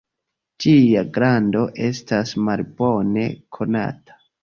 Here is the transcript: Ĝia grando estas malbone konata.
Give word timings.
Ĝia 0.63 1.03
grando 1.19 1.63
estas 1.91 2.35
malbone 2.49 3.31
konata. 3.59 4.23